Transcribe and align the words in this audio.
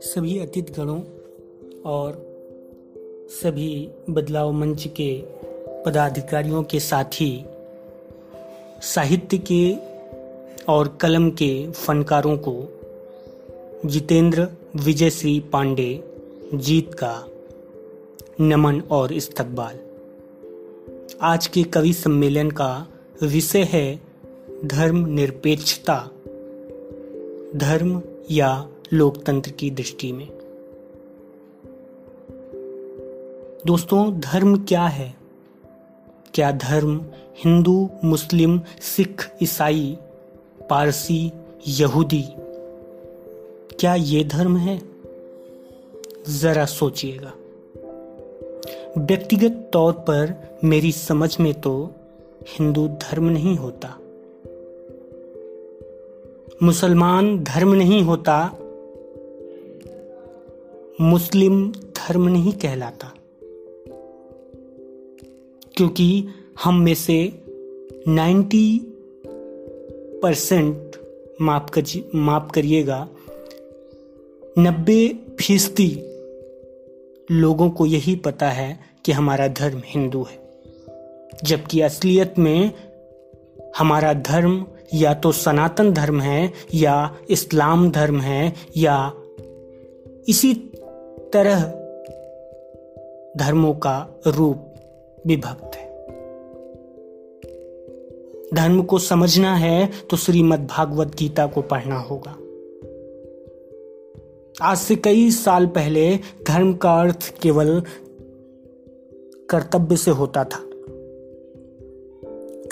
सभी 0.00 0.38
अतिथिगणों 0.38 1.00
और 1.82 2.26
सभी 3.30 3.88
बदलाव 4.10 4.52
मंच 4.52 4.88
के 4.88 5.22
पदाधिकारियों 5.86 6.62
के 6.62 6.80
साथ 6.80 7.04
ही 7.04 7.44
साहित्य 8.82 9.38
के 9.38 9.76
और 10.68 10.98
कलम 11.00 11.30
के 11.30 11.70
फनकारों 11.70 12.36
को 12.36 12.80
जितेंद्र 13.86 14.48
विजय 14.76 15.10
श्री 15.10 15.40
पांडे 15.40 16.04
जीत 16.54 16.94
का 16.94 17.26
नमन 18.40 18.80
और 18.80 19.12
इस्तकबाल। 19.12 19.78
आज 21.20 21.46
के 21.46 21.62
कवि 21.62 21.92
सम्मेलन 21.92 22.50
का 22.50 22.88
विषय 23.22 23.62
है 23.62 24.11
धर्म 24.64 25.06
निरपेक्षता, 25.06 26.10
धर्म 27.56 28.02
या 28.30 28.68
लोकतंत्र 28.92 29.50
की 29.50 29.70
दृष्टि 29.70 30.12
में। 30.12 30.28
दोस्तों, 33.66 34.20
धर्म 34.20 34.64
क्या 34.64 34.86
है? 34.86 35.14
क्या 36.34 36.52
धर्म 36.52 37.04
हिंदू, 37.36 37.90
मुस्लिम, 38.04 38.60
सिख, 38.80 39.30
ईसाई, 39.42 39.98
पारसी, 40.70 41.32
यहूदी, 41.68 42.24
क्या 43.80 43.94
ये 43.94 44.24
धर्म 44.24 44.56
है? 44.56 44.82
जरा 46.28 46.64
सोचिएगा। 46.64 47.32
व्यक्तिगत 48.98 49.70
तौर 49.72 49.92
पर 49.92 50.50
मेरी 50.64 50.92
समझ 50.92 51.40
में 51.40 51.60
तो 51.60 51.94
हिंदू 52.46 52.88
धर्म 52.88 53.24
नहीं 53.24 53.56
होता। 53.56 53.98
मुसलमान 56.62 57.38
धर्म 57.38 57.74
नहीं 57.74 58.02
होता, 58.02 58.58
मुस्लिम 61.00 61.72
धर्म 61.72 62.28
नहीं 62.28 62.52
कहलाता। 62.52 63.14
क्योंकि 65.76 66.28
हम 66.64 66.80
में 66.80 66.94
से 66.94 67.42
90 68.08 68.78
परसेंट 70.22 70.90
माफ़ 71.40 71.70
कर, 71.78 71.82
माफ़ 72.14 72.52
करिएगा, 72.52 73.08
नब्बे 74.58 75.08
फ़ीसदी 75.40 76.02
लोगों 77.30 77.70
को 77.70 77.86
यही 77.86 78.16
पता 78.16 78.48
है 78.48 78.80
कि 79.04 79.12
हमारा 79.12 79.48
धर्म 79.48 79.82
हिंदू 79.86 80.22
है। 80.22 80.42
जबकि 81.44 81.80
असलियत 81.80 82.34
में 82.38 82.72
हमारा 83.78 84.12
धर्म 84.12 84.66
या 84.94 85.14
तो 85.14 85.32
सनातन 85.32 85.92
धर्म 85.92 86.20
है, 86.20 86.52
या 86.74 87.16
इस्लाम 87.30 87.90
धर्म 87.90 88.20
है, 88.20 88.52
या 88.76 89.12
इसी 90.28 90.54
तरह 91.32 91.62
धर्मों 93.36 93.74
का 93.74 94.20
रूप 94.26 94.74
विभक्त 95.26 95.76
है। 95.76 95.90
धर्म 98.54 98.82
को 98.82 98.98
समझना 98.98 99.54
है 99.54 99.90
तो 100.10 100.16
श्रीमद् 100.16 100.66
भागवत 100.66 101.14
गीता 101.14 101.46
को 101.46 101.62
पढ़ना 101.62 101.98
होगा। 101.98 102.36
आज 104.62 104.78
से 104.78 104.96
कई 104.96 105.30
साल 105.30 105.66
पहले 105.66 106.16
धर्म 106.48 106.74
का 106.74 107.00
अर्थ 107.00 107.34
केवल 107.42 107.82
कर्तव्य 109.50 109.96
से 109.96 110.10
होता 110.10 110.44
था। 110.44 110.71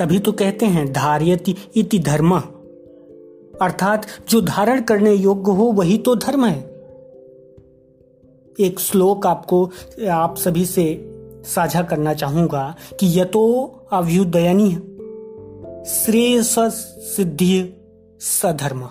तभी 0.01 0.19
तो 0.19 0.33
कहते 0.33 0.67
हैं 0.67 0.93
धार्यति 0.93 1.55
इति 1.77 1.99
धर्म। 1.99 2.37
अर्थात 3.63 4.07
जो 4.29 4.41
धारण 4.41 4.81
करने 4.81 5.13
योग्य 5.13 5.53
हो, 5.53 5.65
वही 5.65 5.99
तो 5.99 6.15
धर्म 6.17 6.47
है। 6.47 6.59
एक 8.59 8.81
श्लोक 8.81 9.27
आपको, 9.27 9.65
आप 10.11 10.37
सभी 10.37 10.65
से 10.67 10.85
साझा 11.47 11.83
करना 11.83 12.15
चाहूँगा 12.15 12.75
कि 13.01 13.21
यतो 13.21 13.43
अभ्युदयनी 13.93 14.71
श्रेय 15.87 16.43
सिद्धि 16.43 17.75
सधर्म। 18.21 18.89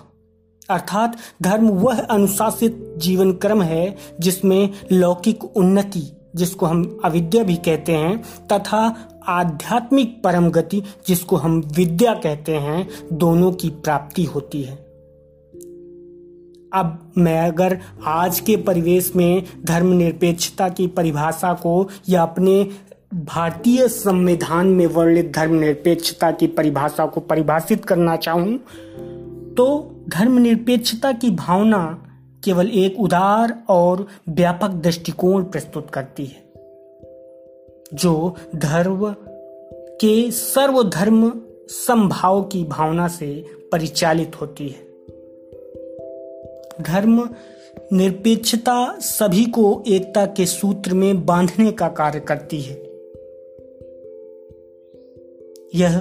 अर्थात 0.70 1.16
धर्म 1.42 1.68
वह 1.68 2.00
अनुशासित 2.00 2.94
जीवन 2.96 3.32
क्रम 3.32 3.62
है 3.62 3.96
जिसमें 4.20 4.70
लौकिक 4.92 5.44
उन्नति, 5.44 6.02
जिसको 6.36 6.66
हम 6.66 7.00
अविद्या 7.04 7.42
भी 7.42 7.56
कहते 7.56 7.92
हैं, 7.92 8.22
तथा 8.52 8.88
आध्यात्मिक 9.28 10.22
परम 10.24 10.50
गति, 10.50 10.82
जिसको 11.06 11.36
हम 11.36 11.60
विद्या 11.76 12.14
कहते 12.14 12.52
हैं, 12.52 12.88
दोनों 13.12 13.52
की 13.52 13.70
प्राप्ति 13.70 14.24
होती 14.24 14.62
है। 14.62 14.90
अब 16.72 17.12
मैं 17.18 17.40
अगर 17.48 17.78
आज 18.06 18.40
के 18.40 18.56
परिवेश 18.56 19.12
में 19.16 19.44
धर्मनिरपेक्षता 19.64 20.68
की 20.68 20.86
परिभाषा 20.86 21.52
को 21.52 21.88
या 22.08 22.22
अपने 22.22 22.70
भारतीय 23.14 23.88
संविधान 23.88 24.66
में 24.66 24.86
वर्णित 24.86 25.32
धर्मनिरपेक्षता 25.34 26.30
की 26.30 26.46
परिभाषा 26.46 27.06
को 27.06 27.20
परिभाषित 27.20 27.84
करना 27.84 28.16
चाहूँ 28.16 28.56
तो 29.54 29.96
धर्मनिरपेक्षता 30.08 31.12
की 31.12 31.30
भावना 31.30 31.98
केवल 32.44 32.68
एक 32.68 33.00
उदार 33.00 33.62
और 33.68 34.06
व्यापक 34.28 34.68
दृष्टिकोण 34.68 35.44
प्रस्तुत 35.44 35.90
करती 35.90 36.24
है। 36.24 36.49
जो 37.94 38.34
धर्म 38.56 39.16
के 40.00 40.30
सर्वधर्म 40.30 41.42
संभाव 41.68 42.42
की 42.42 42.64
भावना 42.64 43.08
से 43.08 43.44
परिचालित 43.72 44.40
होती 44.40 44.68
है। 44.68 44.90
धर्म 46.82 47.28
निरपेक्षता 47.92 48.98
सभी 48.98 49.44
को 49.44 49.82
एकता 49.88 50.26
के 50.26 50.46
सूत्र 50.46 50.94
में 50.94 51.26
बांधने 51.26 51.72
का 51.72 51.88
कार्य 51.88 52.20
करती 52.20 52.60
है। 52.60 52.82
यह 55.74 55.98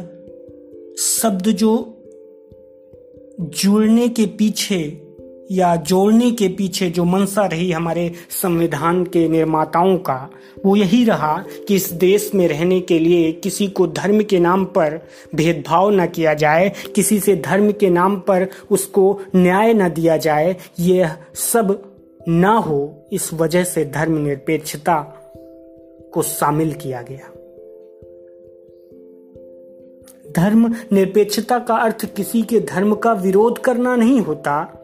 शब्द 0.98 1.44
जो 1.44 1.96
जुड़ने 3.40 4.10
के 4.10 4.26
पीछे 4.26 5.09
या 5.52 5.76
जोड़ने 5.76 6.32
के 6.32 6.48
पीछे 6.48 6.90
जो 6.90 7.04
मनसा 7.04 7.46
रही 7.46 7.72
हमारे 7.72 8.12
संविधान 8.30 9.04
के 9.04 9.28
निर्माताओं 9.30 9.98
का, 9.98 10.30
वो 10.66 10.76
यही 10.76 11.04
रहा 11.06 11.46
कि 11.68 11.76
इस 11.76 11.94
देश 11.94 12.32
में 12.36 12.48
रहने 12.48 12.80
के 12.82 13.00
लिए 13.00 13.32
किसी 13.32 13.68
को 13.68 13.88
धर्म 13.88 14.24
के 14.24 14.40
नाम 14.40 14.66
पर 14.66 15.00
भेदभाव 15.36 15.90
न 15.92 16.08
किया 16.08 16.34
जाए, 16.34 16.74
किसी 16.96 17.20
से 17.20 17.36
धर्म 17.36 17.72
के 17.72 17.90
नाम 17.90 18.20
पर 18.20 18.48
उसको 18.72 19.22
न्याय 19.36 19.74
न 19.74 19.90
दिया 19.90 20.18
जाए, 20.18 20.56
यह 20.80 21.16
सब 21.34 21.94
ना 22.28 22.54
हो 22.54 23.08
इस 23.14 23.34
वजह 23.34 23.64
से 23.64 23.86
धर्म 23.86 24.18
निरपेक्षता 24.18 25.02
को 26.14 26.22
शामिल 26.22 26.74
किया 26.74 27.02
गया। 27.02 27.30
धर्म 30.32 30.76
निरपेक्षता 30.94 31.60
का 31.60 31.76
अर्थ 31.76 32.16
किसी 32.16 32.42
के 32.42 32.60
धर्म 32.60 32.96
का 32.96 33.14
विरोध 33.14 33.60
करना 33.60 33.96
नहीं 33.96 34.20
होता 34.20 34.79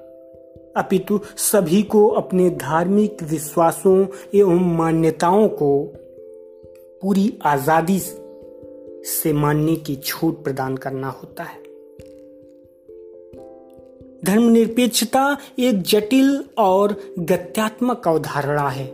अपितु 0.78 1.20
सभी 1.38 1.82
को 1.84 2.08
अपने 2.08 2.50
धार्मिक 2.50 3.24
विश्वासों 3.24 4.08
एवं 4.34 4.78
मान्यताओं 4.78 5.48
को 5.48 5.94
पूरी 7.02 7.38
आज़ादी 7.46 8.00
से 8.00 9.34
मानने 9.34 9.76
की 9.76 9.96
छूट 9.96 10.44
प्रदान 10.44 10.78
करना 10.78 11.10
होता 11.10 11.44
है। 11.44 11.64
धर्मनिरपेक्षता 14.26 15.38
एक 15.60 15.82
जटिल 15.82 16.44
और 16.58 16.96
गत्यात्मक 17.20 18.08
अवधारणा 18.08 18.70
है। 18.70 18.88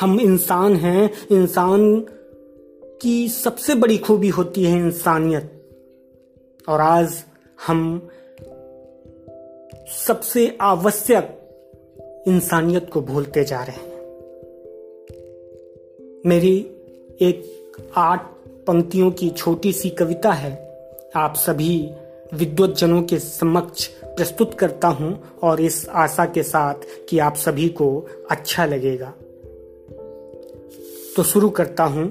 हम 0.00 0.20
इंसान 0.20 0.76
हैं, 0.76 1.10
इंसान 1.30 2.06
की 3.02 3.28
सबसे 3.28 3.74
बड़ी 3.74 3.98
खूबी 3.98 4.28
होती 4.28 4.64
है 4.64 4.78
इंसानियत। 4.78 5.54
और 6.68 6.80
आज 6.80 7.24
हम 7.66 8.08
सबसे 9.96 10.58
आवश्यक 10.60 11.38
इंसानियत 12.28 12.90
को 12.92 13.00
भूलते 13.00 13.44
जा 13.44 13.62
रहे 13.62 13.76
हैं। 13.76 14.02
मेरी 16.26 16.56
एक 17.20 17.42
आठ 17.96 18.22
पंक्तियों 18.66 19.10
की 19.10 19.30
छोटी 19.30 19.72
सी 19.72 19.90
कविता 19.90 20.32
है। 20.32 20.50
आप 21.16 21.34
सभी 21.36 21.90
विद्वत 22.34 22.70
जनों 22.70 23.02
के 23.02 23.18
समक्ष 23.18 23.86
प्रस्तुत 23.86 24.54
करता 24.54 24.88
हूँ 24.88 25.22
और 25.42 25.60
इस 25.60 25.88
आशा 25.88 26.24
के 26.24 26.42
साथ 26.42 26.74
कि 27.08 27.18
आप 27.18 27.36
सभी 27.36 27.68
को 27.68 28.06
अच्छा 28.30 28.66
लगेगा। 28.66 29.14
तो 31.16 31.22
शुरू 31.22 31.50
करता 31.50 31.84
हूँ। 31.84 32.10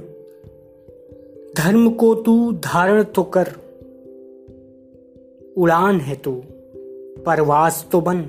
धर्म 1.58 1.90
को 1.90 2.16
तू 2.16 2.52
धारण 2.52 3.04
तो 3.04 3.24
कर, 3.24 3.48
उड़ान 5.58 6.00
है 6.00 6.16
तू। 6.16 6.44
परवास 7.26 7.88
तो 7.92 8.02
बन। 8.02 8.22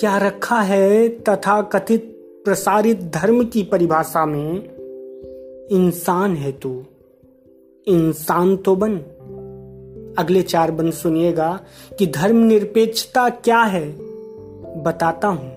क्या 0.00 0.18
रखा 0.18 0.60
है 0.60 1.08
तथा 1.08 1.62
कथित 1.62 2.12
प्रसारित 2.44 3.02
धर्म 3.02 3.44
की 3.44 3.62
परिभाषा 3.62 4.26
में? 4.26 4.76
इंसान 5.70 6.36
है 6.36 6.52
तू। 6.52 6.84
इंसान 7.86 8.56
तो 8.56 8.76
बन। 8.76 8.96
अगले 10.18 10.42
चार 10.42 10.70
बंद 10.70 10.92
सुनिएगा 10.92 11.60
कि 11.98 12.06
धर्मनिरपेक्षता 12.06 13.28
क्या 13.28 13.62
है? 13.62 13.88
बताता 14.82 15.28
हूँ। 15.28 15.56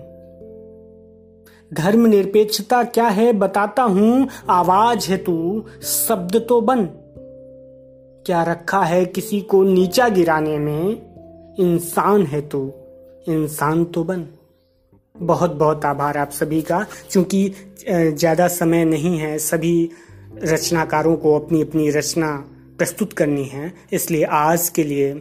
धर्मनिरपेक्षता 1.74 2.84
क्या 2.84 3.08
है 3.08 3.32
बताता 3.32 3.82
हूँ। 3.82 4.28
आवाज़ 4.50 5.10
है 5.10 5.16
तू, 5.16 5.64
शब्द 5.82 6.46
तो 6.48 6.60
बन। 6.60 6.84
क्या 8.26 8.42
रखा 8.42 8.82
है 8.82 9.04
किसी 9.04 9.40
को 9.40 9.62
नीचा 9.62 10.08
गिराने 10.08 10.58
में? 10.58 11.09
इंसान 11.60 12.26
है 12.26 12.40
तो 12.42 12.60
इंसान 13.28 13.84
तो 13.86 14.04
बन। 14.04 14.26
बहुत 15.16 15.54
बहुत 15.54 15.84
आभार 15.84 16.16
आप 16.18 16.30
सभी 16.32 16.60
का, 16.62 16.84
क्योंकि 17.12 17.48
ज़्यादा 17.88 18.46
समय 18.50 18.84
नहीं 18.84 19.16
है 19.18 19.38
सभी 19.38 19.90
रचनाकारों 20.34 21.16
को 21.16 21.38
अपनी 21.38 21.62
अपनी 21.62 21.88
रचना 21.90 22.32
प्रस्तुत 22.78 23.12
करनी 23.12 23.44
है। 23.44 23.72
इसलिए 23.92 24.24
आज 24.24 24.68
के 24.68 24.84
लिए 24.84 25.12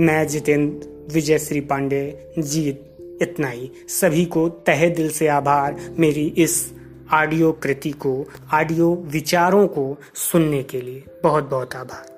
मैं 0.00 0.26
जितेंद्र 0.28 1.12
विजय 1.12 1.38
श्री 1.38 1.60
पांडे 1.62 2.32
जीत 2.38 2.82
इतना 3.22 3.48
ही। 3.48 3.70
सभी 3.90 4.24
को 4.26 4.48
तहे 4.66 4.90
दिल 4.90 5.10
से 5.10 5.28
आभार 5.28 5.76
मेरी 5.98 6.26
इस 6.38 6.58
ऑडियो 7.14 7.52
कृति 7.62 7.90
को 7.96 8.14
ऑडियो 8.54 8.94
विचारों 9.06 9.66
को 9.68 9.96
सुनने 10.22 10.62
के 10.62 10.80
लिए। 10.80 11.04
बहुत 11.22 11.50
बहुत 11.50 11.74
आभार। 11.74 12.15